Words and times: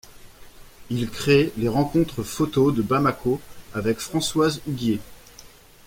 Il 0.89 1.11
crée 1.11 1.51
les 1.57 1.67
Rencontres 1.67 2.23
photo 2.23 2.71
de 2.71 2.81
Bamako 2.81 3.39
avec 3.75 3.99
Françoise 3.99 4.59
Huguier. 4.65 4.99